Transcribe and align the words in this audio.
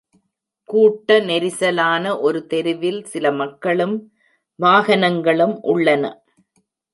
கூட்டநெரிசலான 0.69 2.19
ஒரு 2.19 2.39
தெருவில் 2.45 2.99
சில 3.03 3.31
மக்களும் 3.31 3.95
வாகனங்களும் 4.59 5.55
உள்ளன. 5.61 6.03